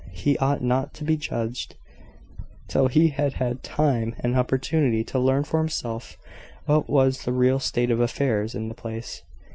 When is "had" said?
3.09-3.33, 3.33-3.61